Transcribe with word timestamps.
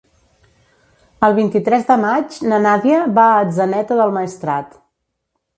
El 1.27 1.35
vint-i-tres 1.41 1.85
de 1.91 1.99
maig 2.05 2.39
na 2.53 2.61
Nàdia 2.67 3.05
va 3.21 3.29
a 3.35 3.39
Atzeneta 3.45 3.99
del 4.03 4.15
Maestrat. 4.19 4.77